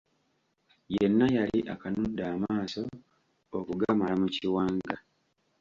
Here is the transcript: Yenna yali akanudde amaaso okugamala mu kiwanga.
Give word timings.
Yenna 0.93 1.25
yali 1.35 1.59
akanudde 1.73 2.23
amaaso 2.33 2.81
okugamala 3.57 4.13
mu 4.21 4.27
kiwanga. 4.35 4.95